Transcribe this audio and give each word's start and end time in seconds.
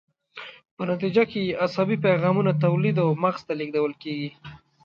په 0.75 0.81
نتیجه 0.91 1.23
کې 1.31 1.39
یې 1.47 1.57
عصبي 1.65 1.97
پیغامونه 2.05 2.51
تولید 2.63 2.95
او 3.03 3.09
مغز 3.23 3.41
ته 3.47 3.53
لیږدول 3.59 3.93
کیږي. 4.03 4.29